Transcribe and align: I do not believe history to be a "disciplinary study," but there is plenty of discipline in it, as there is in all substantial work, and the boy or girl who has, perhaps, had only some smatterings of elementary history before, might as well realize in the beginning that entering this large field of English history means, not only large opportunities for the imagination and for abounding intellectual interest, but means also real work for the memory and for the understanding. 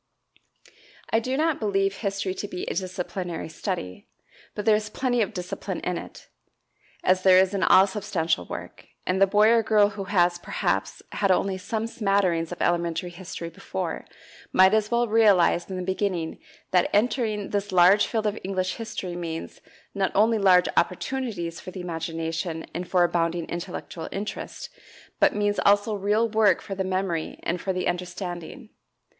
I 1.11 1.19
do 1.19 1.37
not 1.37 1.59
believe 1.59 1.97
history 1.97 2.33
to 2.33 2.47
be 2.47 2.63
a 2.63 2.73
"disciplinary 2.73 3.49
study," 3.49 4.07
but 4.55 4.65
there 4.65 4.75
is 4.75 4.89
plenty 4.89 5.21
of 5.21 5.31
discipline 5.31 5.79
in 5.81 5.99
it, 5.99 6.27
as 7.03 7.21
there 7.21 7.37
is 7.37 7.53
in 7.53 7.61
all 7.61 7.85
substantial 7.85 8.45
work, 8.47 8.87
and 9.05 9.21
the 9.21 9.27
boy 9.27 9.49
or 9.49 9.61
girl 9.61 9.89
who 9.89 10.05
has, 10.05 10.39
perhaps, 10.39 11.03
had 11.11 11.29
only 11.29 11.55
some 11.59 11.85
smatterings 11.85 12.51
of 12.51 12.63
elementary 12.63 13.11
history 13.11 13.51
before, 13.51 14.05
might 14.51 14.73
as 14.73 14.89
well 14.89 15.07
realize 15.07 15.69
in 15.69 15.77
the 15.77 15.83
beginning 15.83 16.39
that 16.71 16.89
entering 16.91 17.51
this 17.51 17.71
large 17.71 18.07
field 18.07 18.25
of 18.25 18.39
English 18.43 18.77
history 18.77 19.15
means, 19.15 19.61
not 19.93 20.11
only 20.15 20.39
large 20.39 20.65
opportunities 20.75 21.59
for 21.59 21.69
the 21.69 21.79
imagination 21.81 22.65
and 22.73 22.89
for 22.89 23.03
abounding 23.03 23.45
intellectual 23.45 24.09
interest, 24.11 24.71
but 25.19 25.35
means 25.35 25.59
also 25.63 25.93
real 25.93 26.27
work 26.27 26.59
for 26.59 26.73
the 26.73 26.83
memory 26.83 27.39
and 27.43 27.61
for 27.61 27.71
the 27.71 27.87
understanding. 27.87 28.71